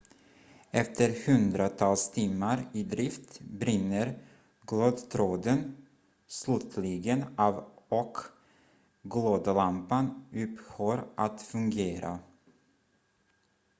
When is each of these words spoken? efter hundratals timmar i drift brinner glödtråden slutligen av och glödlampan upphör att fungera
efter 0.71 1.13
hundratals 1.27 2.11
timmar 2.11 2.67
i 2.73 2.83
drift 2.83 3.39
brinner 3.41 4.19
glödtråden 4.67 5.77
slutligen 6.27 7.25
av 7.37 7.65
och 7.89 8.17
glödlampan 9.01 10.25
upphör 10.33 11.07
att 11.15 11.41
fungera 11.41 12.19